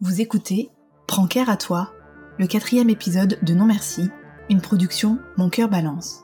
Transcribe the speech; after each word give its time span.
Vous 0.00 0.20
écoutez 0.20 0.68
Prends 1.06 1.26
care 1.26 1.48
à 1.48 1.56
toi, 1.56 1.90
le 2.38 2.46
quatrième 2.46 2.90
épisode 2.90 3.38
de 3.42 3.54
Non 3.54 3.64
Merci, 3.64 4.10
une 4.50 4.60
production 4.60 5.18
Mon 5.38 5.48
cœur 5.48 5.70
balance. 5.70 6.20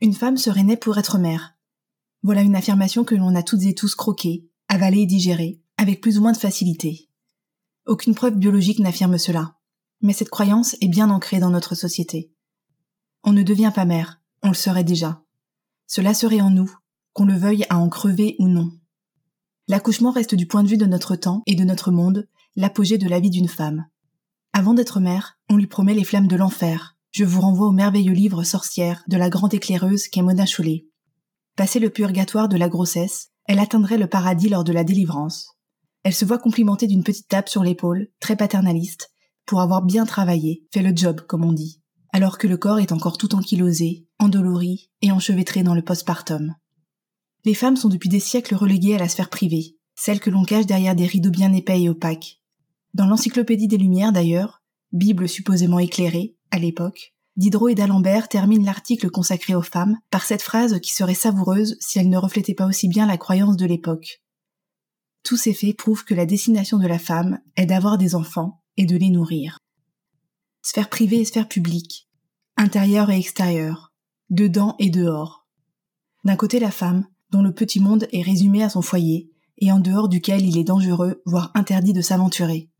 Une 0.00 0.12
femme 0.12 0.36
serait 0.36 0.64
née 0.64 0.76
pour 0.76 0.98
être 0.98 1.18
mère. 1.18 1.54
Voilà 2.24 2.42
une 2.42 2.56
affirmation 2.56 3.04
que 3.04 3.14
l'on 3.14 3.36
a 3.36 3.44
toutes 3.44 3.62
et 3.62 3.76
tous 3.76 3.94
croquée, 3.94 4.48
avalée 4.66 5.02
et 5.02 5.06
digérée, 5.06 5.60
avec 5.76 6.00
plus 6.00 6.18
ou 6.18 6.22
moins 6.22 6.32
de 6.32 6.36
facilité. 6.36 7.08
Aucune 7.86 8.16
preuve 8.16 8.34
biologique 8.34 8.80
n'affirme 8.80 9.18
cela, 9.18 9.54
mais 10.00 10.12
cette 10.12 10.30
croyance 10.30 10.74
est 10.80 10.88
bien 10.88 11.10
ancrée 11.10 11.38
dans 11.38 11.50
notre 11.50 11.76
société. 11.76 12.32
On 13.22 13.32
ne 13.32 13.44
devient 13.44 13.72
pas 13.72 13.84
mère, 13.84 14.20
on 14.42 14.48
le 14.48 14.54
serait 14.54 14.82
déjà. 14.82 15.22
Cela 15.86 16.12
serait 16.12 16.40
en 16.40 16.50
nous, 16.50 16.76
qu'on 17.12 17.24
le 17.24 17.38
veuille 17.38 17.66
à 17.68 17.78
en 17.78 17.88
crever 17.88 18.34
ou 18.40 18.48
non. 18.48 18.72
L'accouchement 19.68 20.10
reste 20.10 20.34
du 20.34 20.48
point 20.48 20.64
de 20.64 20.68
vue 20.68 20.76
de 20.76 20.86
notre 20.86 21.14
temps 21.14 21.44
et 21.46 21.54
de 21.54 21.62
notre 21.62 21.92
monde 21.92 22.26
l'apogée 22.56 22.98
de 22.98 23.08
la 23.08 23.20
vie 23.20 23.30
d'une 23.30 23.48
femme. 23.48 23.86
Avant 24.52 24.74
d'être 24.74 25.00
mère, 25.00 25.38
on 25.50 25.56
lui 25.56 25.66
promet 25.66 25.94
les 25.94 26.04
flammes 26.04 26.28
de 26.28 26.36
l'enfer. 26.36 26.96
Je 27.10 27.24
vous 27.24 27.40
renvoie 27.40 27.66
au 27.66 27.72
merveilleux 27.72 28.12
livre 28.12 28.44
Sorcière 28.44 29.02
de 29.08 29.16
la 29.16 29.28
grande 29.28 29.54
éclaireuse 29.54 30.06
qu'est 30.08 30.22
Mona 30.22 30.46
Chollet. 30.46 30.86
Passé 31.56 31.80
le 31.80 31.90
purgatoire 31.90 32.48
de 32.48 32.56
la 32.56 32.68
grossesse, 32.68 33.30
elle 33.46 33.58
atteindrait 33.58 33.98
le 33.98 34.06
paradis 34.06 34.48
lors 34.48 34.64
de 34.64 34.72
la 34.72 34.84
délivrance. 34.84 35.56
Elle 36.04 36.14
se 36.14 36.24
voit 36.24 36.38
complimentée 36.38 36.86
d'une 36.86 37.02
petite 37.02 37.28
tape 37.28 37.48
sur 37.48 37.64
l'épaule, 37.64 38.08
très 38.20 38.36
paternaliste, 38.36 39.10
pour 39.46 39.60
avoir 39.60 39.82
bien 39.82 40.06
travaillé, 40.06 40.66
fait 40.72 40.82
le 40.82 40.94
job, 40.94 41.22
comme 41.22 41.44
on 41.44 41.52
dit, 41.52 41.82
alors 42.12 42.38
que 42.38 42.46
le 42.46 42.56
corps 42.56 42.78
est 42.78 42.92
encore 42.92 43.18
tout 43.18 43.34
ankylosé, 43.34 44.06
endolori 44.18 44.90
et 45.02 45.10
enchevêtré 45.10 45.62
dans 45.62 45.74
le 45.74 45.82
postpartum. 45.82 46.54
Les 47.44 47.54
femmes 47.54 47.76
sont 47.76 47.88
depuis 47.88 48.08
des 48.08 48.20
siècles 48.20 48.54
reléguées 48.54 48.94
à 48.94 48.98
la 48.98 49.08
sphère 49.08 49.28
privée, 49.28 49.76
celle 49.96 50.20
que 50.20 50.30
l'on 50.30 50.44
cache 50.44 50.66
derrière 50.66 50.94
des 50.94 51.06
rideaux 51.06 51.30
bien 51.30 51.52
épais 51.52 51.82
et 51.82 51.88
opaques, 51.88 52.40
dans 52.94 53.06
l'Encyclopédie 53.06 53.68
des 53.68 53.76
Lumières 53.76 54.12
d'ailleurs, 54.12 54.62
Bible 54.92 55.28
supposément 55.28 55.80
éclairée, 55.80 56.36
à 56.52 56.58
l'époque, 56.58 57.14
Diderot 57.36 57.68
et 57.68 57.74
d'Alembert 57.74 58.28
terminent 58.28 58.64
l'article 58.64 59.10
consacré 59.10 59.56
aux 59.56 59.62
femmes 59.62 59.98
par 60.10 60.22
cette 60.22 60.42
phrase 60.42 60.78
qui 60.80 60.92
serait 60.92 61.14
savoureuse 61.14 61.76
si 61.80 61.98
elle 61.98 62.08
ne 62.08 62.16
reflétait 62.16 62.54
pas 62.54 62.66
aussi 62.66 62.86
bien 62.86 63.06
la 63.06 63.18
croyance 63.18 63.56
de 63.56 63.66
l'époque. 63.66 64.22
Tous 65.24 65.36
ces 65.36 65.52
faits 65.52 65.76
prouvent 65.76 66.04
que 66.04 66.14
la 66.14 66.26
destination 66.26 66.78
de 66.78 66.86
la 66.86 67.00
femme 67.00 67.40
est 67.56 67.66
d'avoir 67.66 67.98
des 67.98 68.14
enfants 68.14 68.62
et 68.76 68.86
de 68.86 68.96
les 68.96 69.10
nourrir. 69.10 69.58
Sphère 70.62 70.88
privée 70.88 71.20
et 71.20 71.24
sphère 71.24 71.48
publique, 71.48 72.08
intérieure 72.56 73.10
et 73.10 73.18
extérieure, 73.18 73.92
dedans 74.30 74.76
et 74.78 74.90
dehors. 74.90 75.48
D'un 76.22 76.36
côté 76.36 76.60
la 76.60 76.70
femme, 76.70 77.06
dont 77.30 77.42
le 77.42 77.52
petit 77.52 77.80
monde 77.80 78.06
est 78.12 78.22
résumé 78.22 78.62
à 78.62 78.68
son 78.68 78.82
foyer, 78.82 79.30
et 79.58 79.72
en 79.72 79.80
dehors 79.80 80.08
duquel 80.08 80.46
il 80.46 80.56
est 80.56 80.64
dangereux, 80.64 81.22
voire 81.26 81.50
interdit 81.54 81.92
de 81.92 82.00
s'aventurer. 82.00 82.70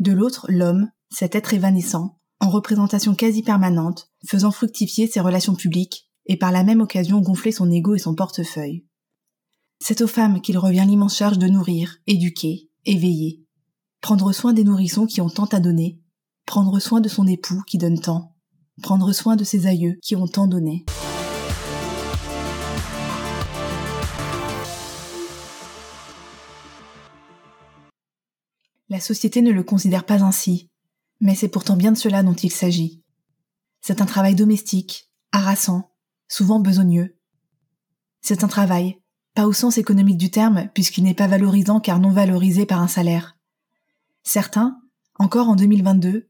De 0.00 0.12
l'autre, 0.12 0.46
l'homme, 0.48 0.90
cet 1.10 1.34
être 1.34 1.52
évanescent, 1.52 2.18
en 2.40 2.48
représentation 2.48 3.14
quasi 3.14 3.42
permanente, 3.42 4.10
faisant 4.26 4.50
fructifier 4.50 5.06
ses 5.06 5.20
relations 5.20 5.54
publiques 5.54 6.10
et 6.24 6.38
par 6.38 6.52
la 6.52 6.64
même 6.64 6.80
occasion 6.80 7.20
gonfler 7.20 7.52
son 7.52 7.70
ego 7.70 7.94
et 7.94 7.98
son 7.98 8.14
portefeuille. 8.14 8.86
C'est 9.78 10.00
aux 10.00 10.06
femmes 10.06 10.40
qu'il 10.40 10.56
revient 10.56 10.86
l'immense 10.86 11.16
charge 11.16 11.38
de 11.38 11.48
nourrir, 11.48 11.98
éduquer, 12.06 12.70
éveiller, 12.86 13.44
prendre 14.00 14.32
soin 14.32 14.54
des 14.54 14.64
nourrissons 14.64 15.04
qui 15.04 15.20
ont 15.20 15.28
tant 15.28 15.46
à 15.46 15.60
donner, 15.60 16.00
prendre 16.46 16.80
soin 16.80 17.02
de 17.02 17.08
son 17.10 17.26
époux 17.26 17.62
qui 17.66 17.76
donne 17.76 18.00
tant, 18.00 18.34
prendre 18.82 19.12
soin 19.12 19.36
de 19.36 19.44
ses 19.44 19.66
aïeux 19.66 19.98
qui 20.02 20.16
ont 20.16 20.26
tant 20.26 20.46
donné. 20.46 20.86
La 28.90 28.98
société 28.98 29.40
ne 29.40 29.52
le 29.52 29.62
considère 29.62 30.04
pas 30.04 30.24
ainsi, 30.24 30.68
mais 31.20 31.36
c'est 31.36 31.48
pourtant 31.48 31.76
bien 31.76 31.92
de 31.92 31.96
cela 31.96 32.24
dont 32.24 32.34
il 32.34 32.50
s'agit. 32.50 33.04
C'est 33.80 34.02
un 34.02 34.06
travail 34.06 34.34
domestique, 34.34 35.12
harassant, 35.30 35.92
souvent 36.26 36.58
besogneux. 36.58 37.16
C'est 38.20 38.42
un 38.42 38.48
travail, 38.48 39.00
pas 39.34 39.46
au 39.46 39.52
sens 39.52 39.78
économique 39.78 40.18
du 40.18 40.32
terme, 40.32 40.68
puisqu'il 40.74 41.04
n'est 41.04 41.14
pas 41.14 41.28
valorisant 41.28 41.78
car 41.78 42.00
non 42.00 42.10
valorisé 42.10 42.66
par 42.66 42.82
un 42.82 42.88
salaire. 42.88 43.38
Certains, 44.24 44.76
encore 45.20 45.48
en 45.48 45.54
2022, 45.54 46.28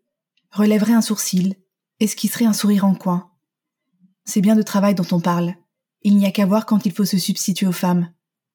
relèveraient 0.51 0.93
un 0.93 1.01
sourcil, 1.01 1.57
esquisseraient 1.99 2.45
un 2.45 2.53
sourire 2.53 2.85
en 2.85 2.95
coin. 2.95 3.31
C'est 4.27 4.43
bien 4.43 4.55
de 4.55 4.63
travail 4.63 4.95
dont 4.95 5.07
on 5.13 5.21
parle. 5.21 5.55
Il 6.03 6.15
n'y 6.19 6.27
a 6.27 6.31
qu'à 6.31 6.45
voir 6.45 6.67
quand 6.67 6.85
il 6.85 6.93
faut 6.93 7.07
se 7.07 7.17
substituer 7.17 7.67
aux 7.67 7.73
femmes. 7.73 8.13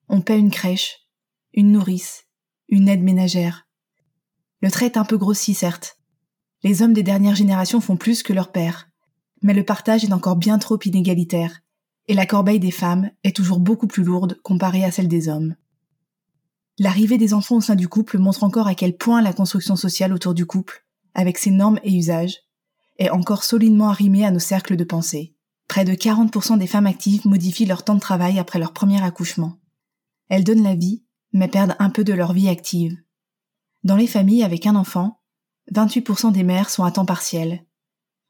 On 0.08 0.20
paie 0.20 0.38
une 0.38 0.52
crèche, 0.52 1.08
une 1.54 1.72
nourrice, 1.72 2.26
une 2.68 2.88
aide 2.88 3.02
ménagère. 3.02 3.65
Le 4.66 4.72
trait 4.72 4.86
est 4.86 4.96
un 4.96 5.04
peu 5.04 5.16
grossi, 5.16 5.54
certes. 5.54 5.96
Les 6.64 6.82
hommes 6.82 6.92
des 6.92 7.04
dernières 7.04 7.36
générations 7.36 7.80
font 7.80 7.96
plus 7.96 8.24
que 8.24 8.32
leurs 8.32 8.50
pères. 8.50 8.88
Mais 9.40 9.54
le 9.54 9.62
partage 9.62 10.02
est 10.02 10.12
encore 10.12 10.34
bien 10.34 10.58
trop 10.58 10.76
inégalitaire, 10.84 11.60
et 12.08 12.14
la 12.14 12.26
corbeille 12.26 12.58
des 12.58 12.72
femmes 12.72 13.12
est 13.22 13.36
toujours 13.36 13.60
beaucoup 13.60 13.86
plus 13.86 14.02
lourde 14.02 14.40
comparée 14.42 14.82
à 14.82 14.90
celle 14.90 15.06
des 15.06 15.28
hommes. 15.28 15.54
L'arrivée 16.80 17.16
des 17.16 17.32
enfants 17.32 17.54
au 17.54 17.60
sein 17.60 17.76
du 17.76 17.86
couple 17.86 18.18
montre 18.18 18.42
encore 18.42 18.66
à 18.66 18.74
quel 18.74 18.96
point 18.96 19.22
la 19.22 19.32
construction 19.32 19.76
sociale 19.76 20.12
autour 20.12 20.34
du 20.34 20.46
couple, 20.46 20.84
avec 21.14 21.38
ses 21.38 21.52
normes 21.52 21.78
et 21.84 21.94
usages, 21.94 22.40
est 22.98 23.10
encore 23.10 23.44
solidement 23.44 23.90
arrimée 23.90 24.26
à 24.26 24.32
nos 24.32 24.40
cercles 24.40 24.74
de 24.74 24.82
pensée. 24.82 25.36
Près 25.68 25.84
de 25.84 25.92
40% 25.92 26.58
des 26.58 26.66
femmes 26.66 26.86
actives 26.86 27.24
modifient 27.24 27.66
leur 27.66 27.84
temps 27.84 27.94
de 27.94 28.00
travail 28.00 28.40
après 28.40 28.58
leur 28.58 28.72
premier 28.72 29.00
accouchement. 29.00 29.60
Elles 30.28 30.42
donnent 30.42 30.64
la 30.64 30.74
vie, 30.74 31.04
mais 31.32 31.46
perdent 31.46 31.76
un 31.78 31.90
peu 31.90 32.02
de 32.02 32.14
leur 32.14 32.32
vie 32.32 32.48
active. 32.48 32.96
Dans 33.86 33.94
les 33.94 34.08
familles 34.08 34.42
avec 34.42 34.66
un 34.66 34.74
enfant, 34.74 35.20
28% 35.72 36.32
des 36.32 36.42
mères 36.42 36.70
sont 36.70 36.82
à 36.82 36.90
temps 36.90 37.04
partiel. 37.06 37.64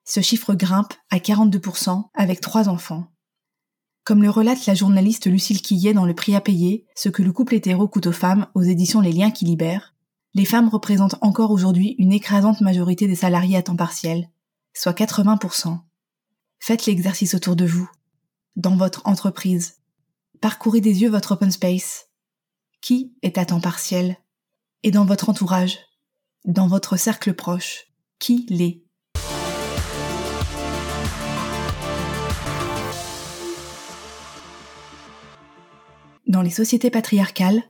Ce 0.04 0.20
chiffre 0.20 0.52
grimpe 0.52 0.92
à 1.08 1.16
42% 1.16 2.10
avec 2.12 2.42
trois 2.42 2.68
enfants. 2.68 3.10
Comme 4.04 4.22
le 4.22 4.28
relate 4.28 4.66
la 4.66 4.74
journaliste 4.74 5.26
Lucille 5.26 5.62
Quillet 5.62 5.94
dans 5.94 6.04
Le 6.04 6.14
prix 6.14 6.36
à 6.36 6.42
payer, 6.42 6.84
ce 6.94 7.08
que 7.08 7.22
le 7.22 7.32
couple 7.32 7.54
hétéro 7.54 7.88
coûte 7.88 8.08
aux 8.08 8.12
femmes 8.12 8.48
aux 8.54 8.60
éditions 8.60 9.00
Les 9.00 9.12
liens 9.12 9.30
qui 9.30 9.46
libèrent, 9.46 9.94
les 10.34 10.44
femmes 10.44 10.68
représentent 10.68 11.16
encore 11.22 11.52
aujourd'hui 11.52 11.94
une 11.96 12.12
écrasante 12.12 12.60
majorité 12.60 13.06
des 13.06 13.16
salariés 13.16 13.56
à 13.56 13.62
temps 13.62 13.76
partiel, 13.76 14.28
soit 14.74 14.92
80%. 14.92 15.78
Faites 16.60 16.84
l'exercice 16.84 17.34
autour 17.34 17.56
de 17.56 17.64
vous, 17.64 17.90
dans 18.56 18.76
votre 18.76 19.00
entreprise. 19.06 19.78
Parcourez 20.42 20.82
des 20.82 21.00
yeux 21.00 21.08
votre 21.08 21.32
open 21.32 21.50
space. 21.50 22.10
Qui 22.82 23.14
est 23.22 23.38
à 23.38 23.46
temps 23.46 23.60
partiel? 23.62 24.18
Et 24.82 24.90
dans 24.90 25.04
votre 25.04 25.28
entourage, 25.28 25.78
dans 26.44 26.66
votre 26.66 26.96
cercle 26.96 27.34
proche, 27.34 27.86
qui 28.18 28.46
l'est? 28.48 28.82
Dans 36.26 36.42
les 36.42 36.50
sociétés 36.50 36.90
patriarcales, 36.90 37.62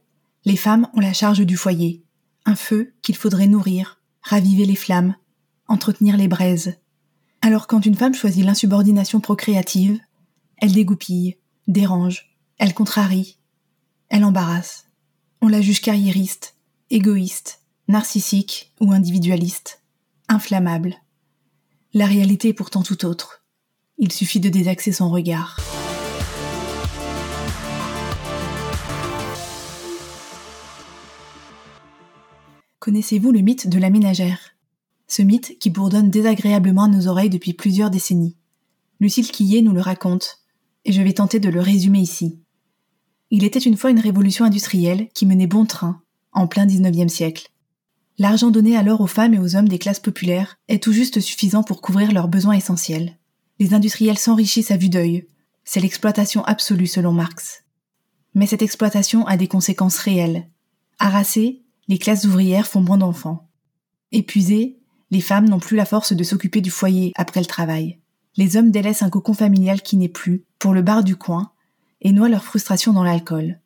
les 0.45 0.57
femmes 0.57 0.89
ont 0.95 1.01
la 1.01 1.13
charge 1.13 1.41
du 1.41 1.57
foyer, 1.57 2.05
un 2.45 2.57
feu 2.57 2.95
qu'il 3.03 3.17
faudrait 3.17 3.47
nourrir, 3.47 4.01
raviver 4.23 4.65
les 4.65 4.77
flammes, 4.77 5.15
entretenir 5.69 6.17
les 6.17 6.29
braises. 6.29 6.79
Alors 7.43 7.67
quand 7.67 7.87
une 7.87 7.95
femme 7.95 8.15
choisit 8.15 8.45
l'insubordination 8.45 9.21
procréative, 9.21 10.01
elle 10.59 10.73
dégoupille, 10.73 11.37
dérange, 11.69 12.37
elle 12.59 12.75
contrarie, 12.75 13.39
elle 14.09 14.25
embarrasse. 14.25 14.89
On 15.43 15.49
la 15.49 15.61
juge 15.61 15.83
carriériste, 15.83 16.56
égoïste, 16.91 17.63
narcissique 17.89 18.73
ou 18.81 18.93
individualiste, 18.93 19.83
inflammable. 20.29 20.95
La 21.95 22.07
réalité 22.07 22.49
est 22.49 22.55
pourtant 22.55 22.83
tout 22.83 23.05
autre. 23.05 23.45
Il 23.99 24.13
suffit 24.13 24.41
de 24.41 24.49
désaxer 24.49 24.93
son 24.93 25.11
regard. 25.11 25.59
Connaissez-vous 32.79 33.33
le 33.33 33.41
mythe 33.41 33.69
de 33.69 33.79
la 33.79 33.91
ménagère? 33.91 34.55
Ce 35.09 35.23
mythe 35.23 35.59
qui 35.59 35.71
bourdonne 35.71 36.11
désagréablement 36.11 36.85
à 36.85 36.89
nos 36.89 37.09
oreilles 37.09 37.31
depuis 37.31 37.53
plusieurs 37.53 37.91
décennies. 37.91 38.37
Lucille 39.01 39.31
Quillet 39.33 39.63
nous 39.63 39.73
le 39.73 39.81
raconte, 39.81 40.39
et 40.85 40.93
je 40.93 41.03
vais 41.03 41.15
tenter 41.15 41.41
de 41.41 41.49
le 41.49 41.61
résumer 41.61 41.99
ici. 41.99 42.39
Il 43.31 43.43
était 43.43 43.59
une 43.59 43.77
fois 43.77 43.91
une 43.91 43.99
révolution 43.99 44.45
industrielle 44.45 45.09
qui 45.15 45.27
menait 45.27 45.49
bon 45.49 45.67
train, 45.67 46.03
en 46.37 46.47
plein 46.47 46.67
19e 46.67 47.09
siècle. 47.09 47.49
L'argent 48.19 48.51
donné 48.51 48.77
alors 48.77 49.01
aux 49.01 49.07
femmes 49.07 49.35
et 49.35 49.39
aux 49.39 49.57
hommes 49.57 49.69
des 49.69 49.79
classes 49.79 50.01
populaires 50.01 50.57
est 50.69 50.83
tout 50.83 50.93
juste 50.93 51.21
suffisant 51.21 51.63
pour 51.63 51.83
couvrir 51.83 52.13
leurs 52.13 52.29
besoins 52.29 52.55
essentiels. 52.55 53.19
Les 53.59 53.75
industriels 53.75 54.19
s'enrichissent 54.19 54.71
à 54.71 54.77
vue 54.77 54.89
d'œil. 54.89 55.27
C'est 55.65 55.81
l'exploitation 55.81 56.45
absolue 56.45 56.87
selon 56.87 57.13
Marx. 57.13 57.65
Mais 58.35 58.47
cette 58.47 58.63
exploitation 58.63 59.27
a 59.27 59.37
des 59.37 59.49
conséquences 59.49 59.99
réelles. 59.99 60.47
Harassées, 60.99 61.63
les 61.89 61.99
classes 61.99 62.25
ouvrières 62.25 62.67
font 62.67 62.81
moins 62.81 62.99
d'enfants. 62.99 63.49
Épuisées, 64.13 64.79
les 65.11 65.21
femmes 65.21 65.49
n'ont 65.49 65.59
plus 65.59 65.77
la 65.77 65.85
force 65.85 66.13
de 66.13 66.25
s'occuper 66.25 66.61
du 66.61 66.71
foyer 66.71 67.13
après 67.17 67.41
le 67.41 67.47
travail. 67.47 67.99
Les 68.37 68.57
hommes 68.57 68.71
délaissent 68.71 69.03
un 69.03 69.11
cocon 69.11 69.35
familial 69.35 69.83
qui 69.83 69.97
n'est 69.97 70.09
plus, 70.09 70.45
pour 70.59 70.75
le 70.75 70.83
bar 70.83 71.03
du 71.05 71.17
coin, 71.17 71.53
et 72.03 72.13
noient 72.13 72.29
leur 72.29 72.45
frustration 72.45 72.93
dans 72.93 73.05
l'alcool. 73.05 73.61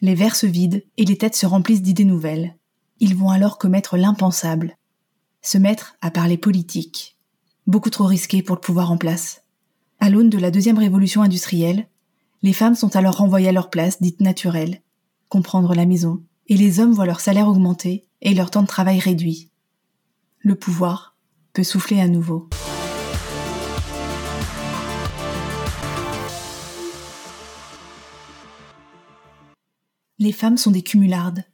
Les 0.00 0.14
verres 0.14 0.36
se 0.36 0.46
vident 0.46 0.80
et 0.96 1.04
les 1.04 1.16
têtes 1.16 1.36
se 1.36 1.46
remplissent 1.46 1.82
d'idées 1.82 2.04
nouvelles. 2.04 2.56
Ils 3.00 3.16
vont 3.16 3.30
alors 3.30 3.58
commettre 3.58 3.96
l'impensable. 3.96 4.76
Se 5.42 5.58
mettre 5.58 5.96
à 6.00 6.10
parler 6.10 6.36
politique. 6.36 7.16
Beaucoup 7.66 7.90
trop 7.90 8.04
risqué 8.04 8.42
pour 8.42 8.56
le 8.56 8.60
pouvoir 8.60 8.90
en 8.90 8.96
place. 8.96 9.42
À 9.98 10.10
l'aune 10.10 10.30
de 10.30 10.38
la 10.38 10.50
deuxième 10.50 10.78
révolution 10.78 11.22
industrielle, 11.22 11.88
les 12.42 12.52
femmes 12.52 12.74
sont 12.74 12.94
alors 12.94 13.16
renvoyées 13.16 13.48
à 13.48 13.52
leur 13.52 13.70
place 13.70 14.02
dite 14.02 14.20
naturelle, 14.20 14.82
comprendre 15.28 15.74
la 15.74 15.86
maison, 15.86 16.22
et 16.48 16.56
les 16.56 16.80
hommes 16.80 16.92
voient 16.92 17.06
leur 17.06 17.20
salaire 17.20 17.48
augmenter 17.48 18.04
et 18.20 18.34
leur 18.34 18.50
temps 18.50 18.62
de 18.62 18.66
travail 18.66 18.98
réduit. 18.98 19.50
Le 20.38 20.54
pouvoir 20.54 21.16
peut 21.52 21.64
souffler 21.64 22.00
à 22.00 22.08
nouveau. 22.08 22.48
Femmes 30.32 30.56
sont 30.56 30.70
des 30.70 30.82
cumulardes. 30.82 31.44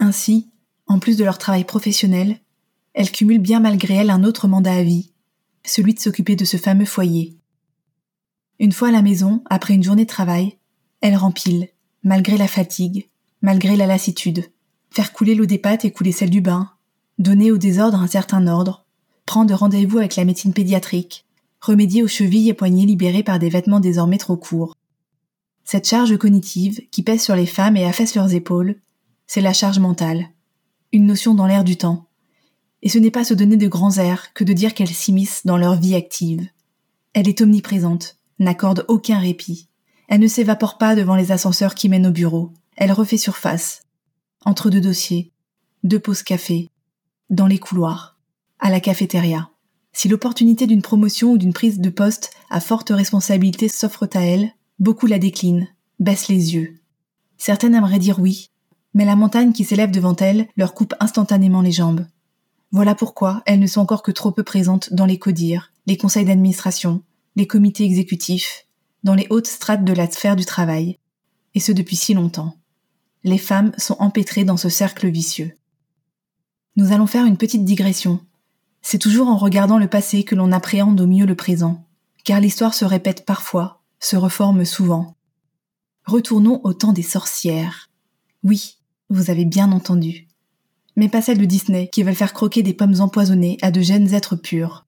Ainsi, 0.00 0.50
en 0.86 0.98
plus 0.98 1.16
de 1.16 1.24
leur 1.24 1.38
travail 1.38 1.64
professionnel, 1.64 2.38
elles 2.94 3.12
cumulent 3.12 3.40
bien 3.40 3.60
malgré 3.60 3.94
elles 3.94 4.10
un 4.10 4.24
autre 4.24 4.48
mandat 4.48 4.74
à 4.74 4.82
vie, 4.82 5.12
celui 5.64 5.94
de 5.94 6.00
s'occuper 6.00 6.36
de 6.36 6.44
ce 6.44 6.56
fameux 6.56 6.84
foyer. 6.84 7.36
Une 8.58 8.72
fois 8.72 8.88
à 8.88 8.92
la 8.92 9.02
maison, 9.02 9.42
après 9.50 9.74
une 9.74 9.82
journée 9.82 10.04
de 10.04 10.10
travail, 10.10 10.58
elles 11.00 11.16
rempilent, 11.16 11.68
malgré 12.02 12.36
la 12.36 12.48
fatigue, 12.48 13.08
malgré 13.42 13.76
la 13.76 13.86
lassitude, 13.86 14.44
faire 14.90 15.12
couler 15.12 15.34
l'eau 15.34 15.46
des 15.46 15.58
pâtes 15.58 15.84
et 15.84 15.92
couler 15.92 16.12
celle 16.12 16.30
du 16.30 16.40
bain, 16.40 16.70
donner 17.18 17.52
au 17.52 17.58
désordre 17.58 18.00
un 18.00 18.06
certain 18.06 18.46
ordre, 18.46 18.84
prendre 19.26 19.54
rendez-vous 19.54 19.98
avec 19.98 20.16
la 20.16 20.24
médecine 20.24 20.52
pédiatrique, 20.52 21.26
remédier 21.60 22.02
aux 22.02 22.08
chevilles 22.08 22.48
et 22.48 22.54
poignets 22.54 22.86
libérés 22.86 23.22
par 23.22 23.38
des 23.38 23.48
vêtements 23.48 23.80
désormais 23.80 24.18
trop 24.18 24.36
courts. 24.36 24.74
Cette 25.70 25.86
charge 25.86 26.16
cognitive 26.16 26.80
qui 26.90 27.02
pèse 27.02 27.22
sur 27.22 27.36
les 27.36 27.44
femmes 27.44 27.76
et 27.76 27.84
affaisse 27.84 28.14
leurs 28.14 28.32
épaules, 28.32 28.76
c'est 29.26 29.42
la 29.42 29.52
charge 29.52 29.78
mentale, 29.78 30.30
une 30.92 31.04
notion 31.04 31.34
dans 31.34 31.46
l'air 31.46 31.62
du 31.62 31.76
temps. 31.76 32.08
Et 32.80 32.88
ce 32.88 32.96
n'est 32.96 33.10
pas 33.10 33.22
se 33.22 33.34
donner 33.34 33.58
de 33.58 33.68
grands 33.68 33.98
airs 33.98 34.32
que 34.32 34.44
de 34.44 34.54
dire 34.54 34.72
qu'elles 34.72 34.88
s'immiscent 34.88 35.44
dans 35.44 35.58
leur 35.58 35.78
vie 35.78 35.94
active. 35.94 36.48
Elle 37.12 37.28
est 37.28 37.42
omniprésente, 37.42 38.16
n'accorde 38.38 38.86
aucun 38.88 39.18
répit. 39.18 39.68
Elle 40.08 40.20
ne 40.20 40.26
s'évapore 40.26 40.78
pas 40.78 40.96
devant 40.96 41.16
les 41.16 41.32
ascenseurs 41.32 41.74
qui 41.74 41.90
mènent 41.90 42.06
au 42.06 42.12
bureau. 42.12 42.54
Elle 42.78 42.92
refait 42.92 43.18
surface. 43.18 43.82
Entre 44.46 44.70
deux 44.70 44.80
dossiers, 44.80 45.32
deux 45.84 46.00
pauses 46.00 46.22
café, 46.22 46.70
dans 47.28 47.46
les 47.46 47.58
couloirs, 47.58 48.18
à 48.58 48.70
la 48.70 48.80
cafétéria. 48.80 49.50
Si 49.92 50.08
l'opportunité 50.08 50.66
d'une 50.66 50.80
promotion 50.80 51.32
ou 51.32 51.36
d'une 51.36 51.52
prise 51.52 51.78
de 51.78 51.90
poste 51.90 52.30
à 52.48 52.60
forte 52.60 52.88
responsabilité 52.88 53.68
s'offre 53.68 54.08
à 54.14 54.20
elle, 54.20 54.54
Beaucoup 54.78 55.06
la 55.06 55.18
déclinent, 55.18 55.68
baissent 55.98 56.28
les 56.28 56.54
yeux. 56.54 56.76
Certaines 57.36 57.74
aimeraient 57.74 57.98
dire 57.98 58.20
oui, 58.20 58.50
mais 58.94 59.04
la 59.04 59.16
montagne 59.16 59.52
qui 59.52 59.64
s'élève 59.64 59.90
devant 59.90 60.14
elles 60.16 60.48
leur 60.56 60.72
coupe 60.74 60.94
instantanément 61.00 61.62
les 61.62 61.72
jambes. 61.72 62.06
Voilà 62.70 62.94
pourquoi 62.94 63.42
elles 63.46 63.58
ne 63.58 63.66
sont 63.66 63.80
encore 63.80 64.02
que 64.02 64.12
trop 64.12 64.30
peu 64.30 64.42
présentes 64.42 64.92
dans 64.92 65.06
les 65.06 65.18
CODIR, 65.18 65.72
les 65.86 65.96
conseils 65.96 66.26
d'administration, 66.26 67.02
les 67.34 67.46
comités 67.46 67.84
exécutifs, 67.84 68.66
dans 69.02 69.14
les 69.14 69.26
hautes 69.30 69.46
strates 69.46 69.84
de 69.84 69.92
la 69.92 70.08
sphère 70.10 70.36
du 70.36 70.44
travail, 70.44 70.98
et 71.54 71.60
ce 71.60 71.72
depuis 71.72 71.96
si 71.96 72.14
longtemps. 72.14 72.54
Les 73.24 73.38
femmes 73.38 73.72
sont 73.78 73.96
empêtrées 73.98 74.44
dans 74.44 74.56
ce 74.56 74.68
cercle 74.68 75.08
vicieux. 75.08 75.56
Nous 76.76 76.92
allons 76.92 77.06
faire 77.06 77.24
une 77.24 77.36
petite 77.36 77.64
digression. 77.64 78.20
C'est 78.82 78.98
toujours 78.98 79.26
en 79.26 79.36
regardant 79.36 79.78
le 79.78 79.88
passé 79.88 80.22
que 80.22 80.36
l'on 80.36 80.52
appréhende 80.52 81.00
au 81.00 81.06
mieux 81.06 81.26
le 81.26 81.34
présent, 81.34 81.84
car 82.24 82.40
l'histoire 82.40 82.74
se 82.74 82.84
répète 82.84 83.24
parfois 83.24 83.77
se 84.00 84.16
reforme 84.16 84.64
souvent. 84.64 85.16
Retournons 86.04 86.60
au 86.64 86.72
temps 86.72 86.92
des 86.92 87.02
sorcières. 87.02 87.90
Oui, 88.42 88.78
vous 89.10 89.30
avez 89.30 89.44
bien 89.44 89.72
entendu. 89.72 90.28
Mais 90.96 91.08
pas 91.08 91.22
celles 91.22 91.38
de 91.38 91.44
Disney 91.44 91.88
qui 91.88 92.02
veulent 92.02 92.14
faire 92.14 92.32
croquer 92.32 92.62
des 92.62 92.74
pommes 92.74 93.00
empoisonnées 93.00 93.58
à 93.62 93.70
de 93.70 93.80
jeunes 93.80 94.14
êtres 94.14 94.36
purs. 94.36 94.86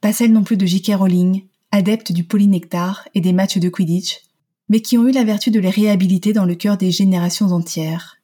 Pas 0.00 0.12
celles 0.12 0.32
non 0.32 0.44
plus 0.44 0.56
de 0.56 0.66
J.K. 0.66 0.94
Rowling, 0.94 1.44
adeptes 1.70 2.12
du 2.12 2.24
polynectar 2.24 3.08
et 3.14 3.20
des 3.20 3.32
matchs 3.32 3.58
de 3.58 3.68
Quidditch, 3.68 4.20
mais 4.68 4.80
qui 4.80 4.98
ont 4.98 5.06
eu 5.06 5.12
la 5.12 5.24
vertu 5.24 5.50
de 5.50 5.60
les 5.60 5.70
réhabiliter 5.70 6.32
dans 6.32 6.44
le 6.44 6.54
cœur 6.54 6.76
des 6.76 6.90
générations 6.90 7.52
entières. 7.52 8.16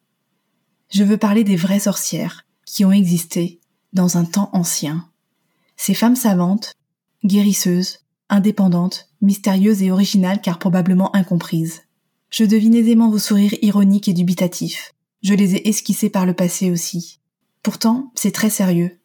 Je 0.91 1.05
veux 1.05 1.19
parler 1.19 1.45
des 1.45 1.57
vraies 1.57 1.81
sorcières, 1.81 2.47
qui 2.65 2.85
ont 2.85 2.93
existé 2.93 3.61
dans 3.93 4.17
un 4.17 4.25
temps 4.25 4.51
ancien. 4.53 5.09
Ces 5.77 5.95
femmes 5.95 6.17
savantes, 6.17 6.75
guérisseuses, 7.25 7.99
indépendante, 8.29 9.08
mystérieuse 9.21 9.83
et 9.83 9.91
originale 9.91 10.41
car 10.41 10.59
probablement 10.59 11.15
incomprise. 11.15 11.83
Je 12.31 12.45
devine 12.45 12.75
aisément 12.75 13.11
vos 13.11 13.19
sourires 13.19 13.55
ironiques 13.63 14.09
et 14.09 14.13
dubitatifs. 14.13 14.95
Je 15.23 15.35
les 15.35 15.57
ai 15.57 15.69
esquissés 15.69 16.11
par 16.11 16.27
le 16.27 16.35
passé 16.35 16.71
aussi. 16.71 17.21
Pourtant, 17.63 18.13
c'est 18.15 18.33
très 18.33 18.51
sérieux. 18.51 18.99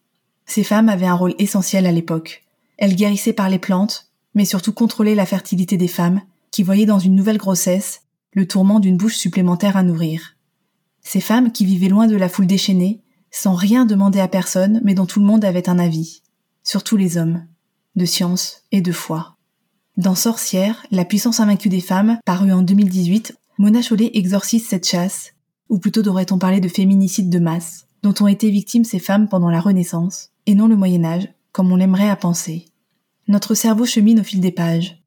Ces 0.46 0.64
femmes 0.64 0.90
avaient 0.90 1.06
un 1.06 1.16
rôle 1.16 1.36
essentiel 1.40 1.86
à 1.86 1.92
l'époque. 1.92 2.44
Elles 2.78 2.96
guérissaient 2.96 3.34
par 3.34 3.50
les 3.50 3.60
plantes, 3.60 4.10
mais 4.36 4.46
surtout 4.46 4.74
contrôlaient 4.74 5.16
la 5.16 5.26
fertilité 5.26 5.78
des 5.78 5.88
femmes, 5.88 6.22
qui 6.52 6.64
voyaient 6.64 6.86
dans 6.86 7.00
une 7.00 7.16
nouvelle 7.16 7.38
grossesse 7.38 8.02
le 8.34 8.48
tourment 8.48 8.80
d'une 8.80 8.98
bouche 8.98 9.16
supplémentaire 9.16 9.78
à 9.78 9.84
nourrir. 9.84 10.36
Ces 11.02 11.22
femmes 11.22 11.52
qui 11.52 11.66
vivaient 11.66 11.90
loin 11.90 12.08
de 12.08 12.16
la 12.16 12.30
foule 12.30 12.48
déchaînée, 12.48 13.02
sans 13.32 13.56
rien 13.56 13.86
demander 13.86 14.20
à 14.20 14.28
personne, 14.28 14.82
mais 14.84 14.94
dont 14.94 15.06
tout 15.06 15.20
le 15.20 15.26
monde 15.26 15.46
avait 15.46 15.70
un 15.70 15.80
avis, 15.80 16.22
surtout 16.64 16.98
les 16.98 17.18
hommes 17.18 17.46
de 17.96 18.06
science 18.06 18.64
et 18.72 18.82
de 18.82 18.92
foi. 18.92 19.33
Dans 19.96 20.16
Sorcière, 20.16 20.84
la 20.90 21.06
puissance 21.06 21.40
invaincue 21.40 21.70
des 21.70 21.80
femmes, 21.80 22.18
paru 22.26 22.52
en 22.52 22.64
2018, 22.64 23.38
Mona 23.60 23.84
Chollet 23.84 24.10
exorcise 24.16 24.66
cette 24.66 24.88
chasse, 24.88 25.34
ou 25.70 25.78
plutôt 25.78 26.02
devrait-on 26.02 26.40
parler 26.40 26.60
de 26.60 26.68
féminicide 26.68 27.30
de 27.30 27.38
masse, 27.38 27.86
dont 28.02 28.16
ont 28.20 28.28
été 28.28 28.50
victimes 28.50 28.86
ces 28.86 28.98
femmes 28.98 29.30
pendant 29.30 29.52
la 29.52 29.62
Renaissance, 29.62 30.32
et 30.48 30.56
non 30.56 30.68
le 30.68 30.76
Moyen 30.76 31.06
Âge, 31.06 31.30
comme 31.52 31.72
on 31.72 31.76
l'aimerait 31.76 32.10
à 32.10 32.16
penser. 32.16 32.66
Notre 33.28 33.54
cerveau 33.54 33.86
chemine 33.86 34.22
au 34.22 34.24
fil 34.24 34.42
des 34.42 34.52
pages. 34.52 35.00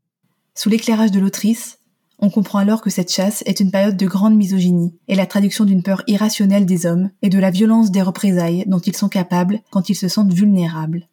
Sous 0.55 0.69
l'éclairage 0.69 1.11
de 1.11 1.19
l'autrice, 1.19 1.81
on 2.21 2.31
comprend 2.31 2.61
alors 2.61 2.81
que 2.81 2.89
cette 2.89 3.13
chasse 3.13 3.43
est 3.45 3.59
une 3.59 3.73
période 3.73 3.97
de 3.97 4.07
grande 4.07 4.37
misogynie 4.37 4.95
et 5.09 5.17
la 5.17 5.27
traduction 5.27 5.65
d'une 5.65 5.83
peur 5.83 6.05
irrationnelle 6.07 6.65
des 6.65 6.87
hommes 6.87 7.11
et 7.23 7.29
de 7.29 7.41
la 7.41 7.51
violence 7.51 7.91
des 7.91 8.03
représailles 8.03 8.63
dont 8.69 8.79
ils 8.79 8.97
sont 8.97 9.09
capables 9.09 9.63
quand 9.71 9.89
ils 9.89 9.97
se 9.97 10.07
sentent 10.07 10.33
vulnérables. 10.33 11.09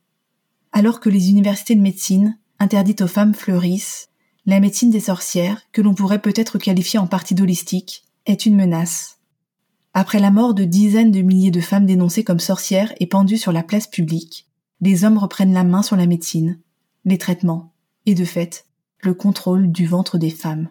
Alors 0.72 1.00
que 1.00 1.10
les 1.10 1.32
universités 1.32 1.76
de 1.76 1.82
médecine, 1.82 2.38
interdites 2.60 3.02
aux 3.02 3.08
femmes, 3.08 3.34
fleurissent, 3.34 4.10
la 4.46 4.60
médecine 4.60 4.90
des 4.90 5.00
sorcières, 5.00 5.62
que 5.72 5.82
l'on 5.82 5.94
pourrait 5.94 6.22
peut-être 6.22 6.58
qualifier 6.58 7.00
en 7.00 7.08
partie 7.08 7.36
d'holistique, 7.36 8.04
est 8.26 8.46
une 8.46 8.56
menace. 8.56 9.20
Après 9.94 10.20
la 10.20 10.32
mort 10.32 10.54
de 10.54 10.64
dizaines 10.64 11.12
de 11.12 11.22
milliers 11.22 11.52
de 11.52 11.62
femmes 11.62 11.86
dénoncées 11.86 12.24
comme 12.24 12.40
sorcières 12.40 12.94
et 13.00 13.06
pendues 13.06 13.38
sur 13.38 13.52
la 13.52 13.64
place 13.64 13.88
publique, 13.88 14.48
les 14.82 15.06
hommes 15.06 15.18
reprennent 15.18 15.54
la 15.54 15.64
main 15.64 15.82
sur 15.82 15.96
la 15.96 16.08
médecine, 16.08 16.60
les 17.06 17.18
traitements, 17.18 17.74
et 18.06 18.16
de 18.16 18.26
fait, 18.26 18.66
le 19.02 19.14
contrôle 19.14 19.72
du 19.72 19.86
ventre 19.86 20.18
des 20.18 20.30
femmes. 20.30 20.70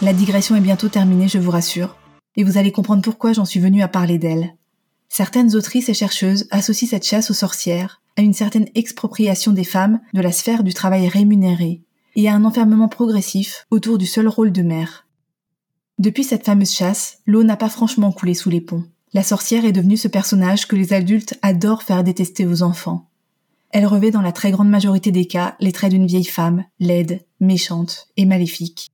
La 0.00 0.12
digression 0.12 0.56
est 0.56 0.60
bientôt 0.60 0.88
terminée, 0.88 1.28
je 1.28 1.38
vous 1.38 1.52
rassure, 1.52 1.96
et 2.36 2.42
vous 2.42 2.58
allez 2.58 2.72
comprendre 2.72 3.02
pourquoi 3.02 3.32
j'en 3.32 3.44
suis 3.44 3.60
venue 3.60 3.82
à 3.82 3.88
parler 3.88 4.18
d'elle. 4.18 4.56
Certaines 5.14 5.54
autrices 5.56 5.90
et 5.90 5.94
chercheuses 5.94 6.46
associent 6.50 6.88
cette 6.88 7.04
chasse 7.04 7.30
aux 7.30 7.34
sorcières 7.34 8.00
à 8.16 8.22
une 8.22 8.32
certaine 8.32 8.70
expropriation 8.74 9.52
des 9.52 9.62
femmes 9.62 10.00
de 10.14 10.22
la 10.22 10.32
sphère 10.32 10.64
du 10.64 10.72
travail 10.72 11.06
rémunéré 11.06 11.82
et 12.16 12.30
à 12.30 12.34
un 12.34 12.46
enfermement 12.46 12.88
progressif 12.88 13.66
autour 13.70 13.98
du 13.98 14.06
seul 14.06 14.26
rôle 14.26 14.52
de 14.52 14.62
mère. 14.62 15.06
Depuis 15.98 16.24
cette 16.24 16.46
fameuse 16.46 16.72
chasse, 16.72 17.18
l'eau 17.26 17.44
n'a 17.44 17.58
pas 17.58 17.68
franchement 17.68 18.10
coulé 18.10 18.32
sous 18.32 18.48
les 18.48 18.62
ponts. 18.62 18.86
La 19.12 19.22
sorcière 19.22 19.66
est 19.66 19.72
devenue 19.72 19.98
ce 19.98 20.08
personnage 20.08 20.66
que 20.66 20.76
les 20.76 20.94
adultes 20.94 21.38
adorent 21.42 21.82
faire 21.82 22.04
détester 22.04 22.46
aux 22.46 22.62
enfants. 22.62 23.10
Elle 23.68 23.84
revêt 23.84 24.12
dans 24.12 24.22
la 24.22 24.32
très 24.32 24.50
grande 24.50 24.70
majorité 24.70 25.12
des 25.12 25.26
cas 25.26 25.56
les 25.60 25.72
traits 25.72 25.90
d'une 25.90 26.06
vieille 26.06 26.24
femme, 26.24 26.64
laide, 26.80 27.20
méchante 27.38 28.08
et 28.16 28.24
maléfique. 28.24 28.88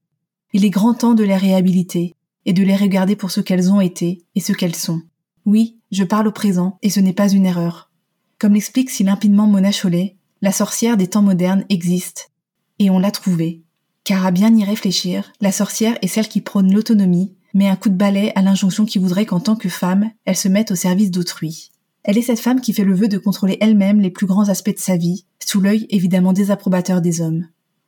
Il 0.52 0.64
est 0.64 0.70
grand 0.70 0.94
temps 0.94 1.14
de 1.14 1.22
les 1.22 1.37
réhabiliter 1.37 2.16
et 2.44 2.52
de 2.52 2.64
les 2.64 2.76
regarder 2.76 3.14
pour 3.14 3.30
ce 3.30 3.40
qu'elles 3.40 3.70
ont 3.70 3.80
été 3.80 4.25
et 4.34 4.40
ce 4.40 4.52
qu'elles 4.52 4.75
sont. 4.75 5.00
Oui, 5.49 5.78
je 5.90 6.05
parle 6.05 6.28
au 6.28 6.31
présent, 6.31 6.76
et 6.83 6.90
ce 6.90 7.00
n'est 7.00 7.14
pas 7.14 7.31
une 7.31 7.47
erreur. 7.47 7.90
Comme 8.38 8.52
l'explique 8.52 8.90
si 8.90 9.02
limpidement 9.02 9.47
Mona 9.47 9.73
Chollet, 9.73 10.19
la 10.43 10.52
sorcière 10.52 10.99
des 10.99 11.07
temps 11.07 11.23
modernes 11.23 11.64
existe, 11.71 12.33
et 12.78 12.90
on 12.90 12.99
l'a 12.99 13.11
trouvée. 13.11 13.62
Car 14.05 14.26
à 14.26 14.31
bien 14.31 14.55
y 14.55 14.62
réfléchir, 14.62 15.33
la 15.40 15.50
sorcière 15.50 15.97
est 16.02 16.07
celle 16.07 16.28
qui 16.28 16.43
prône 16.43 16.71
l'autonomie, 16.71 17.33
met 17.55 17.67
un 17.67 17.76
coup 17.76 17.88
de 17.88 17.95
balai 17.95 18.31
à 18.35 18.43
l'injonction 18.43 18.85
qui 18.85 18.99
voudrait 18.99 19.25
qu'en 19.25 19.40
tant 19.40 19.57
que 19.57 19.71
femme, 19.71 20.11
elle 20.26 20.37
se 20.37 20.49
mette 20.49 20.71
au 20.71 20.75
service 20.75 21.11
d'autrui. 21.11 21.71
Elle 22.02 22.19
est 22.19 22.23
cette 22.23 22.40
femme 22.40 22.61
qui 22.61 22.75
fait 22.75 22.85
le 22.85 22.95
vœu 22.95 23.09
de 23.09 23.17
contrôler 23.17 23.57
elle-même 23.62 24.02
les 24.02 24.11
plus 24.11 24.26
grands 24.26 24.50
aspects 24.50 24.75
de 24.75 24.78
sa 24.78 24.99
vie, 24.99 25.25
sous 25.43 25.62
l'œil 25.62 25.87
évidemment 25.88 26.35
désapprobateur 26.35 27.00
des 27.00 27.23
hommes. 27.23 27.47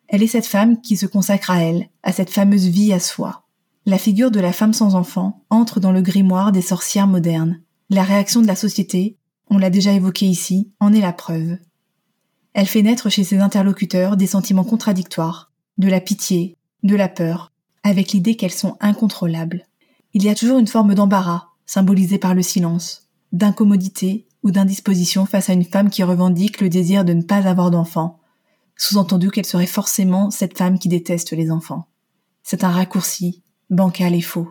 Elle 0.09 0.23
est 0.23 0.29
cette 0.29 0.47
femme 0.47 0.81
qui 0.81 0.97
se 0.97 1.05
consacre 1.05 1.51
à 1.51 1.63
elle, 1.63 1.91
à 2.05 2.13
cette 2.15 2.31
fameuse 2.31 2.69
vie 2.69 2.95
à 2.95 3.01
soi. 3.01 3.45
La 3.87 3.97
figure 3.97 4.31
de 4.31 4.41
la 4.41 4.53
femme 4.53 4.75
sans 4.75 4.95
enfant 4.95 5.43
entre 5.49 5.81
dans 5.81 5.91
le 5.91 6.03
grimoire 6.03 6.53
des 6.53 6.61
sorcières 6.61 7.07
modernes. 7.07 7.61
La 7.89 8.03
réaction 8.03 8.43
de 8.43 8.47
la 8.47 8.55
société, 8.55 9.17
on 9.49 9.57
l'a 9.57 9.71
déjà 9.71 9.93
évoqué 9.93 10.27
ici, 10.27 10.71
en 10.81 10.93
est 10.93 11.01
la 11.01 11.15
preuve. 11.15 11.57
Elle 12.53 12.67
fait 12.67 12.83
naître 12.83 13.09
chez 13.09 13.25
ses 13.25 13.39
interlocuteurs 13.39 14.19
des 14.19 14.27
sentiments 14.27 14.65
contradictoires, 14.65 15.51
de 15.79 15.89
la 15.89 16.01
pitié, 16.01 16.59
de 16.83 16.95
la 16.95 17.09
peur, 17.09 17.53
avec 17.83 18.13
l'idée 18.13 18.37
qu'elles 18.37 18.51
sont 18.51 18.77
incontrôlables. 18.81 19.67
Il 20.13 20.25
y 20.25 20.29
a 20.29 20.35
toujours 20.35 20.59
une 20.59 20.67
forme 20.67 20.95
d'embarras, 20.95 21.49
symbolisée 21.65 22.19
par 22.19 22.35
le 22.35 22.43
silence, 22.43 23.09
d'incommodité 23.33 24.27
ou 24.43 24.51
d'indisposition 24.51 25.25
face 25.25 25.49
à 25.49 25.55
une 25.55 25.65
femme 25.65 25.89
qui 25.89 26.03
revendique 26.03 26.61
le 26.61 26.69
désir 26.69 27.07
de 27.07 27.15
ne 27.15 27.23
pas 27.23 27.49
avoir 27.49 27.71
d'enfants, 27.71 28.21
sous-entendu 28.77 29.31
qu'elle 29.31 29.47
serait 29.47 29.67
forcément 29.67 30.31
cette 30.31 30.59
femme 30.59 30.79
qui 30.79 30.89
déteste 30.89 31.33
les 31.33 31.51
enfants. 31.51 31.87
C'est 32.43 32.65
un 32.65 32.71
raccourci, 32.71 33.43
bancal 33.71 34.15
et 34.15 34.23
faux. 34.23 34.51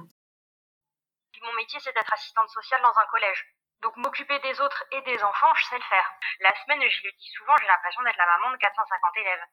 Mon 1.42 1.54
métier, 1.54 1.80
c'est 1.82 1.94
d'être 1.94 2.14
assistante 2.14 2.50
sociale 2.50 2.82
dans 2.82 2.98
un 2.98 3.06
collège. 3.12 3.46
Donc 3.82 3.96
m'occuper 3.98 4.40
des 4.40 4.60
autres 4.62 4.84
et 4.92 5.02
des 5.02 5.22
enfants, 5.24 5.54
je 5.56 5.66
sais 5.66 5.78
le 5.78 5.84
faire. 5.84 6.10
La 6.40 6.54
semaine, 6.64 6.82
je 6.82 7.04
le 7.04 7.12
dis 7.12 7.32
souvent, 7.38 7.56
j'ai 7.60 7.68
l'impression 7.68 8.02
d'être 8.04 8.18
la 8.18 8.28
maman 8.28 8.52
de 8.52 8.58
450 8.58 9.18
élèves. 9.18 9.44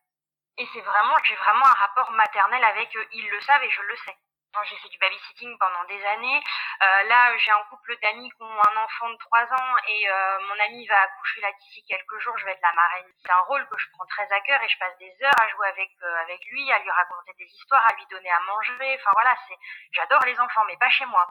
Et 0.58 0.66
c'est 0.72 0.80
vraiment, 0.80 1.16
j'ai 1.24 1.36
vraiment 1.36 1.66
un 1.66 1.78
rapport 1.78 2.10
maternel 2.12 2.62
avec 2.64 2.96
eux. 2.96 3.06
Ils 3.12 3.28
le 3.28 3.40
savent 3.40 3.62
et 3.62 3.70
je 3.70 3.82
le 3.82 3.96
sais. 3.96 4.16
J'ai 4.64 4.76
fait 4.76 4.88
du 4.88 4.98
babysitting 4.98 5.52
pendant 5.60 5.84
des 5.84 6.00
années. 6.16 6.40
Euh, 6.40 7.02
là, 7.08 7.36
j'ai 7.36 7.50
un 7.50 7.64
couple 7.68 7.92
d'amis 8.00 8.30
qui 8.30 8.42
ont 8.42 8.60
un 8.72 8.76
enfant 8.80 9.10
de 9.10 9.18
3 9.18 9.44
ans 9.52 9.72
et 9.88 10.08
euh, 10.08 10.38
mon 10.48 10.56
ami 10.64 10.86
va 10.86 10.96
accoucher 11.04 11.40
là 11.40 11.52
d'ici 11.60 11.84
quelques 11.84 12.18
jours. 12.24 12.36
Je 12.38 12.46
vais 12.46 12.52
être 12.52 12.64
la 12.64 12.72
marraine. 12.72 13.10
C'est 13.20 13.32
un 13.32 13.44
rôle 13.44 13.66
que 13.68 13.76
je 13.76 13.86
prends 13.92 14.06
très 14.06 14.24
à 14.32 14.40
cœur 14.40 14.60
et 14.62 14.68
je 14.68 14.78
passe 14.78 14.96
des 14.98 15.12
heures 15.24 15.40
à 15.40 15.48
jouer 15.52 15.68
avec 15.68 15.90
euh, 16.02 16.24
avec 16.24 16.40
lui, 16.50 16.64
à 16.72 16.78
lui 16.80 16.90
raconter 16.90 17.32
des 17.38 17.50
histoires, 17.52 17.84
à 17.84 17.94
lui 17.94 18.06
donner 18.10 18.30
à 18.30 18.40
manger. 18.48 18.96
Enfin 18.96 19.12
voilà, 19.12 19.36
c'est 19.46 19.58
j'adore 19.92 20.24
les 20.24 20.38
enfants, 20.40 20.64
mais 20.66 20.76
pas 20.80 20.90
chez 20.90 21.06
moi. 21.06 21.26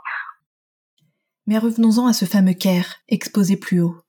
Mais 1.48 1.58
revenons-en 1.58 2.08
à 2.08 2.14
ce 2.14 2.26
fameux 2.26 2.58
care 2.58 3.02
exposé 3.08 3.58
plus 3.58 3.82
haut. 3.82 4.02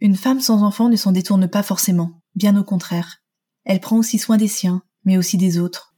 Une 0.00 0.16
femme 0.16 0.40
sans 0.40 0.62
enfant 0.62 0.88
ne 0.88 0.96
s'en 0.96 1.12
détourne 1.12 1.48
pas 1.48 1.62
forcément, 1.62 2.22
bien 2.34 2.56
au 2.56 2.64
contraire. 2.64 3.20
Elle 3.64 3.80
prend 3.80 3.96
aussi 3.96 4.18
soin 4.18 4.38
des 4.38 4.48
siens, 4.48 4.82
mais 5.04 5.18
aussi 5.18 5.36
des 5.36 5.58
autres. 5.58 5.92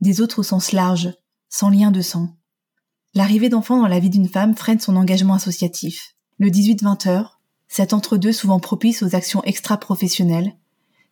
Des 0.00 0.20
autres 0.20 0.40
au 0.40 0.42
sens 0.42 0.72
large, 0.72 1.12
sans 1.48 1.70
lien 1.70 1.90
de 1.90 2.00
sang. 2.00 2.36
L'arrivée 3.14 3.48
d'enfants 3.48 3.80
dans 3.80 3.88
la 3.88 3.98
vie 3.98 4.10
d'une 4.10 4.28
femme 4.28 4.56
freine 4.56 4.80
son 4.80 4.96
engagement 4.96 5.34
associatif. 5.34 6.14
Le 6.38 6.48
18-20 6.48 7.08
heures, 7.08 7.40
cet 7.68 7.92
entre-deux 7.92 8.32
souvent 8.32 8.60
propice 8.60 9.02
aux 9.02 9.14
actions 9.14 9.42
extra-professionnelles, 9.44 10.54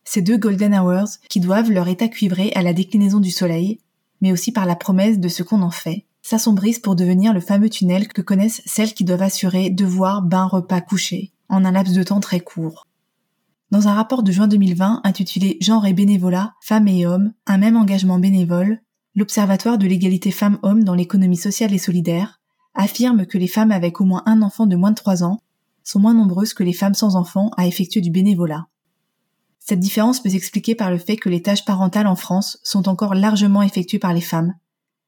ces 0.03 0.21
deux 0.21 0.37
golden 0.37 0.75
hours 0.75 1.17
qui 1.29 1.39
doivent 1.39 1.71
leur 1.71 1.87
état 1.87 2.07
cuivré 2.07 2.51
à 2.55 2.61
la 2.61 2.73
déclinaison 2.73 3.19
du 3.19 3.31
soleil, 3.31 3.79
mais 4.21 4.31
aussi 4.31 4.51
par 4.51 4.65
la 4.65 4.75
promesse 4.75 5.19
de 5.19 5.27
ce 5.27 5.43
qu'on 5.43 5.61
en 5.61 5.71
fait, 5.71 6.05
s'assombrissent 6.21 6.79
pour 6.79 6.95
devenir 6.95 7.33
le 7.33 7.39
fameux 7.41 7.69
tunnel 7.69 8.07
que 8.07 8.21
connaissent 8.21 8.61
celles 8.65 8.93
qui 8.93 9.03
doivent 9.03 9.21
assurer 9.23 9.69
devoir, 9.69 10.21
bain, 10.21 10.45
repas, 10.45 10.81
coucher, 10.81 11.33
en 11.49 11.65
un 11.65 11.71
laps 11.71 11.95
de 11.95 12.03
temps 12.03 12.19
très 12.19 12.39
court. 12.39 12.87
Dans 13.71 13.87
un 13.87 13.93
rapport 13.93 14.23
de 14.23 14.31
juin 14.31 14.47
2020 14.47 15.01
intitulé 15.03 15.57
Genre 15.59 15.85
et 15.85 15.93
bénévolat, 15.93 16.53
femmes 16.61 16.87
et 16.87 17.05
hommes, 17.05 17.33
un 17.47 17.57
même 17.57 17.77
engagement 17.77 18.19
bénévole, 18.19 18.81
l'Observatoire 19.15 19.77
de 19.77 19.87
l'égalité 19.87 20.29
femmes-hommes 20.29 20.83
dans 20.83 20.93
l'économie 20.93 21.37
sociale 21.37 21.73
et 21.73 21.77
solidaire 21.77 22.41
affirme 22.73 23.25
que 23.25 23.37
les 23.37 23.47
femmes 23.47 23.71
avec 23.71 24.01
au 24.01 24.05
moins 24.05 24.23
un 24.25 24.41
enfant 24.41 24.65
de 24.65 24.75
moins 24.75 24.91
de 24.91 24.95
3 24.95 25.23
ans 25.23 25.39
sont 25.83 25.99
moins 25.99 26.13
nombreuses 26.13 26.53
que 26.53 26.63
les 26.63 26.73
femmes 26.73 26.93
sans 26.93 27.15
enfants 27.15 27.51
à 27.55 27.65
effectuer 27.65 28.01
du 28.01 28.11
bénévolat. 28.11 28.67
Cette 29.59 29.79
différence 29.79 30.21
peut 30.21 30.29
s'expliquer 30.29 30.75
par 30.75 30.91
le 30.91 30.97
fait 30.97 31.15
que 31.15 31.29
les 31.29 31.41
tâches 31.41 31.63
parentales 31.63 32.07
en 32.07 32.17
France 32.17 32.59
sont 32.63 32.89
encore 32.89 33.15
largement 33.15 33.61
effectuées 33.61 33.99
par 33.99 34.13
les 34.13 34.21
femmes, 34.21 34.53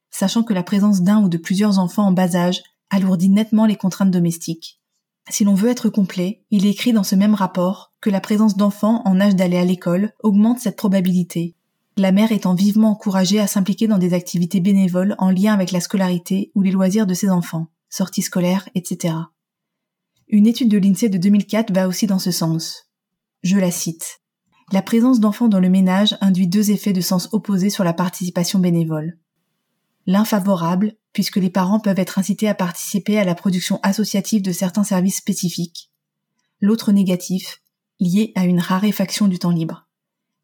sachant 0.10 0.44
que 0.44 0.54
la 0.54 0.64
présence 0.64 1.02
d'un 1.02 1.22
ou 1.22 1.28
de 1.28 1.38
plusieurs 1.38 1.78
enfants 1.78 2.08
en 2.08 2.14
bas 2.14 2.36
âge 2.36 2.64
alourdit 2.90 3.30
nettement 3.30 3.66
les 3.66 3.76
contraintes 3.76 4.12
domestiques. 4.12 4.80
Si 5.30 5.44
l'on 5.44 5.54
veut 5.54 5.70
être 5.70 5.90
complet, 5.90 6.46
il 6.50 6.66
est 6.66 6.72
écrit 6.72 6.94
dans 6.94 7.04
ce 7.04 7.16
même 7.16 7.36
rapport 7.36 7.94
que 8.00 8.10
la 8.10 8.22
présence 8.22 8.56
d'enfants 8.56 9.02
en 9.04 9.20
âge 9.20 9.36
d'aller 9.36 9.58
à 9.58 9.66
l'école 9.66 10.14
augmente 10.24 10.60
cette 10.60 10.78
probabilité, 10.78 11.57
la 11.98 12.12
mère 12.12 12.32
étant 12.32 12.56
vivement 12.56 12.92
encouragée 12.92 13.40
à 13.40 13.48
s'impliquer 13.48 13.88
dans 13.88 13.98
des 13.98 14.14
activités 14.14 14.60
bénévoles 14.60 15.16
en 15.18 15.30
lien 15.30 15.54
avec 15.54 15.72
la 15.72 15.80
scolarité 15.80 16.52
ou 16.56 16.62
les 16.62 16.72
loisirs 16.72 17.08
de 17.08 17.14
ses 17.14 17.30
enfants, 17.30 17.68
sorties 17.90 18.22
scolaires, 18.22 18.70
etc. 18.76 19.16
Une 20.28 20.48
étude 20.48 20.70
de 20.70 20.78
l'INSEE 20.78 21.10
de 21.10 21.18
2004 21.18 21.74
va 21.74 21.88
aussi 21.88 22.08
dans 22.08 22.20
ce 22.20 22.32
sens. 22.32 22.90
Je 23.44 23.58
la 23.58 23.72
cite. 23.72 24.20
La 24.72 24.82
présence 24.82 25.20
d'enfants 25.20 25.48
dans 25.48 25.60
le 25.60 25.70
ménage 25.70 26.18
induit 26.22 26.48
deux 26.48 26.72
effets 26.72 26.94
de 26.94 27.02
sens 27.02 27.30
opposés 27.32 27.70
sur 27.70 27.84
la 27.84 27.94
participation 27.94 28.60
bénévole 28.60 29.18
l'un 30.08 30.24
favorable, 30.24 30.96
puisque 31.14 31.36
les 31.36 31.50
parents 31.50 31.82
peuvent 31.82 32.00
être 32.00 32.18
incités 32.18 32.48
à 32.48 32.56
participer 32.56 33.20
à 33.20 33.26
la 33.26 33.36
production 33.36 33.80
associative 33.84 34.42
de 34.42 34.54
certains 34.54 34.86
services 34.86 35.18
spécifiques, 35.18 35.92
l'autre 36.62 36.94
négatif, 36.94 37.62
lié 38.00 38.32
à 38.36 38.46
une 38.46 38.62
raréfaction 38.62 39.28
du 39.28 39.38
temps 39.38 39.52
libre. 39.52 39.87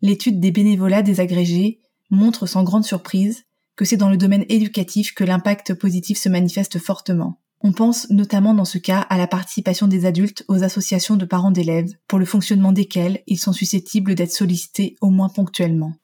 L'étude 0.04 0.40
des 0.40 0.52
bénévolats 0.52 1.02
désagrégés 1.02 1.80
montre 2.12 2.46
sans 2.46 2.64
grande 2.64 2.86
surprise 2.86 3.46
que 3.76 3.86
c'est 3.86 3.98
dans 3.98 4.10
le 4.10 4.18
domaine 4.18 4.46
éducatif 4.50 5.16
que 5.16 5.24
l'impact 5.24 5.74
positif 5.74 6.20
se 6.20 6.30
manifeste 6.30 6.78
fortement. 6.78 7.40
On 7.62 7.72
pense 7.72 8.08
notamment 8.12 8.54
dans 8.54 8.66
ce 8.66 8.78
cas 8.78 9.00
à 9.00 9.18
la 9.18 9.26
participation 9.26 9.88
des 9.88 10.06
adultes 10.06 10.46
aux 10.48 10.64
associations 10.64 11.16
de 11.16 11.26
parents 11.26 11.50
d'élèves, 11.50 11.94
pour 12.08 12.20
le 12.20 12.26
fonctionnement 12.26 12.72
desquelles 12.72 13.24
ils 13.26 13.40
sont 13.40 13.54
susceptibles 13.54 14.14
d'être 14.14 14.32
sollicités 14.32 14.96
au 15.02 15.10
moins 15.10 15.30
ponctuellement. 15.30 15.96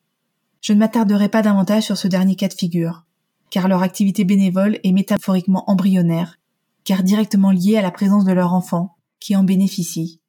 Je 0.62 0.74
ne 0.74 0.80
m'attarderai 0.80 1.30
pas 1.30 1.44
davantage 1.44 1.84
sur 1.84 1.98
ce 1.98 2.08
dernier 2.08 2.36
cas 2.36 2.48
de 2.48 2.54
figure 2.54 3.04
car 3.50 3.68
leur 3.68 3.82
activité 3.82 4.24
bénévole 4.24 4.80
est 4.84 4.92
métaphoriquement 4.92 5.70
embryonnaire, 5.70 6.40
car 6.84 7.04
directement 7.04 7.52
liée 7.52 7.78
à 7.78 7.82
la 7.82 7.92
présence 7.92 8.26
de 8.26 8.32
leur 8.32 8.54
enfant, 8.54 8.96
qui 9.20 9.36
en 9.36 9.44
bénéficie. 9.44 10.22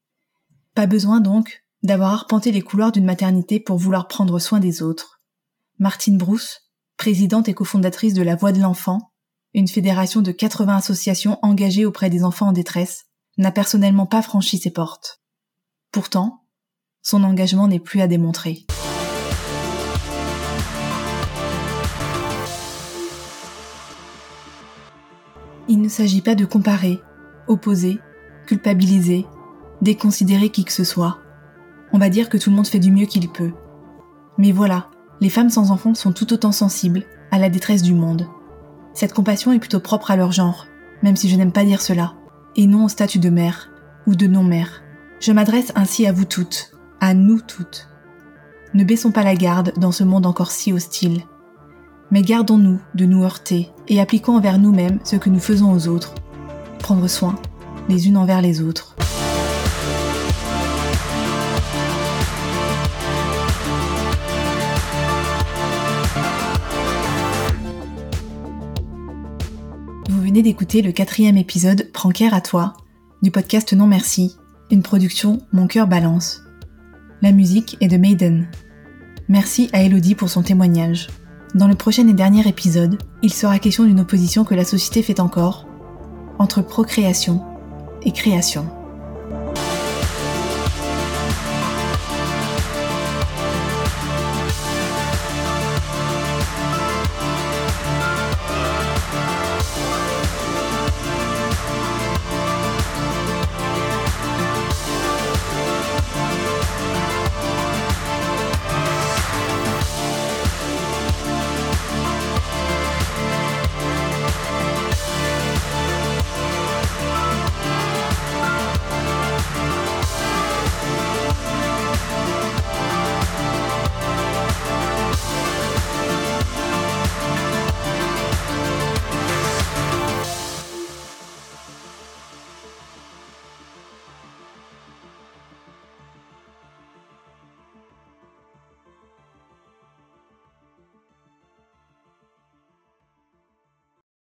Pas 0.75 0.87
besoin 0.87 1.21
donc 1.21 1.65
d'avoir 1.83 2.13
arpenté 2.13 2.53
les 2.53 2.63
couloirs 2.63 2.93
d'une 2.93 3.05
maternité 3.05 3.61
pour 3.61 3.79
vouloir 3.79 4.09
prendre 4.09 4.39
soin 4.39 4.61
des 4.61 4.83
autres. 4.83 5.21
Martine 5.79 6.19
Brousse, 6.19 6.71
présidente 6.97 7.49
et 7.49 7.55
cofondatrice 7.55 8.15
de 8.15 8.23
la 8.23 8.37
Voix 8.37 8.53
de 8.53 8.61
l'enfant, 8.61 9.13
une 9.55 9.69
fédération 9.69 10.21
de 10.21 10.33
80 10.33 10.77
associations 10.77 11.39
engagées 11.43 11.87
auprès 11.87 12.11
des 12.11 12.23
enfants 12.23 12.49
en 12.49 12.53
détresse, 12.53 13.07
n'a 13.39 13.51
personnellement 13.51 14.07
pas 14.07 14.23
franchi 14.23 14.59
ses 14.59 14.71
portes. 14.71 15.21
Pourtant, 15.93 16.45
son 17.03 17.25
engagement 17.25 17.67
n'est 17.67 17.81
plus 17.81 18.01
à 18.01 18.07
démontrer. 18.07 18.67
Il 25.69 25.81
ne 25.81 25.89
s'agit 25.89 26.21
pas 26.21 26.35
de 26.35 26.45
comparer, 26.45 27.01
opposer, 27.47 27.99
culpabiliser, 28.47 29.25
déconsidérer 29.81 30.51
qui 30.51 30.65
que 30.65 30.73
ce 30.73 30.85
soit. 30.85 31.21
On 31.93 31.99
va 31.99 32.09
dire 32.09 32.29
que 32.29 32.37
tout 32.37 32.51
le 32.51 32.57
monde 32.57 32.67
fait 32.67 32.79
du 32.79 32.91
mieux 32.91 33.07
qu'il 33.07 33.29
peut. 33.29 33.53
Mais 34.39 34.53
voilà, 34.53 34.91
les 35.21 35.31
femmes 35.31 35.51
sans 35.51 35.71
enfants 35.71 35.95
sont 35.95 36.13
tout 36.13 36.33
autant 36.33 36.53
sensibles 36.53 37.05
à 37.31 37.39
la 37.39 37.49
détresse 37.49 37.83
du 37.83 37.95
monde. 37.95 38.29
Cette 38.95 39.13
compassion 39.13 39.53
est 39.53 39.59
plutôt 39.59 39.81
propre 39.81 40.11
à 40.11 40.17
leur 40.17 40.33
genre, 40.33 40.67
même 41.03 41.17
si 41.17 41.29
je 41.29 41.37
n'aime 41.37 41.53
pas 41.53 41.65
dire 41.65 41.83
cela, 41.83 42.15
et 42.57 42.67
non 42.67 42.85
au 42.85 42.89
statut 42.89 43.19
de 43.19 43.31
mère 43.31 43.71
ou 44.07 44.15
de 44.15 44.27
non-mère. 44.27 44.83
Je 45.21 45.33
m'adresse 45.33 45.73
ainsi 45.75 46.07
à 46.07 46.13
vous 46.13 46.25
toutes, 46.25 46.73
à 47.01 47.15
nous 47.15 47.41
toutes. 47.41 47.89
Ne 48.75 48.85
baissons 48.85 49.11
pas 49.11 49.25
la 49.25 49.35
garde 49.35 49.73
dans 49.77 49.93
ce 49.93 50.05
monde 50.05 50.27
encore 50.27 50.51
si 50.51 50.73
hostile 50.73 51.23
mais 52.11 52.23
gardons-nous 52.23 52.81
de 52.95 53.05
nous 53.05 53.23
heurter 53.23 53.71
et 53.89 54.01
appliquons 54.01 54.37
envers 54.37 54.59
nous-mêmes 54.59 54.99
ce 55.05 55.17
que 55.17 55.31
nous 55.31 55.39
faisons 55.39 55.73
aux 55.73 55.89
autres. 55.89 56.15
Prendre 56.79 57.09
soin 57.09 57.37
les 57.89 58.09
unes 58.09 58.17
envers 58.17 58.43
les 58.43 58.61
autres. 58.61 58.97
D'écouter 70.31 70.81
le 70.81 70.93
quatrième 70.93 71.37
épisode 71.37 71.91
Prends 71.93 72.11
care 72.11 72.35
à 72.35 72.41
toi 72.41 72.75
du 73.21 73.33
podcast 73.33 73.73
Non 73.73 73.89
Merci, 73.89 74.37
une 74.71 74.83
production 74.83 75.41
Mon 75.53 75.67
cœur 75.67 75.89
balance. 75.89 76.43
La 77.21 77.33
musique 77.33 77.77
est 77.81 77.89
de 77.89 77.97
Maiden. 77.97 78.49
Merci 79.29 79.69
à 79.73 79.83
Elodie 79.83 80.15
pour 80.15 80.31
son 80.31 80.43
témoignage. 80.43 81.09
Dans 81.57 81.67
le 81.67 81.75
prochain 81.75 82.07
et 82.07 82.13
dernier 82.13 82.47
épisode, 82.49 82.97
il 83.23 83.33
sera 83.33 83.59
question 83.59 83.85
d'une 83.85 83.99
opposition 83.99 84.45
que 84.45 84.55
la 84.55 84.65
société 84.65 85.03
fait 85.03 85.19
encore 85.19 85.67
entre 86.39 86.63
procréation 86.63 87.43
et 88.05 88.13
création. 88.13 88.71